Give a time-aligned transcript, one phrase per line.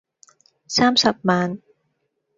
[0.67, 1.61] 三十萬